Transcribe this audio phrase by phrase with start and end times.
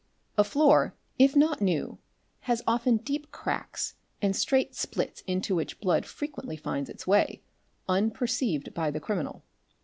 [0.35, 1.99] A floor, if not new,
[2.49, 7.43] has often deep cracks and straight splits into— which blood frequently finds its way,
[7.87, 9.43] unperceived by the criminal.